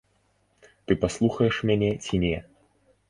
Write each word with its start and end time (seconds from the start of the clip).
Ты 0.87 0.91
паслухаеш 1.03 1.55
мяне 1.71 1.91
ці 2.03 2.21
не? 2.25 2.33